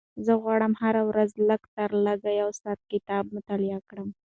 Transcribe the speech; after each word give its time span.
زه 0.25 0.33
غواړم 0.43 0.73
هره 0.81 1.01
ورځ 1.09 1.29
لږترلږه 1.49 2.31
یو 2.41 2.49
ساعت 2.59 2.79
کتاب 2.91 3.23
مطالعه 3.35 3.79
کړم. 3.89 4.09